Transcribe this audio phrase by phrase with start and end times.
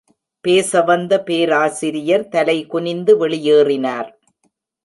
[0.45, 4.09] பேசவந்த பேராசிரியர் தலை குனிந்து வெளியேறினார்.